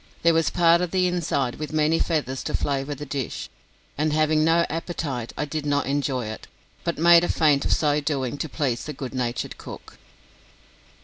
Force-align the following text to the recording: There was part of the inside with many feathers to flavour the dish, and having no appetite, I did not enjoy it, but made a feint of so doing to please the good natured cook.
There 0.23 0.33
was 0.33 0.49
part 0.49 0.81
of 0.81 0.89
the 0.89 1.05
inside 1.05 1.57
with 1.59 1.71
many 1.71 1.99
feathers 1.99 2.41
to 2.45 2.55
flavour 2.55 2.95
the 2.95 3.05
dish, 3.05 3.51
and 3.99 4.11
having 4.11 4.43
no 4.43 4.65
appetite, 4.67 5.31
I 5.37 5.45
did 5.45 5.63
not 5.63 5.85
enjoy 5.85 6.25
it, 6.25 6.47
but 6.83 6.97
made 6.97 7.23
a 7.23 7.29
feint 7.29 7.65
of 7.65 7.71
so 7.73 7.99
doing 8.01 8.39
to 8.39 8.49
please 8.49 8.85
the 8.85 8.93
good 8.93 9.13
natured 9.13 9.59
cook. 9.59 9.99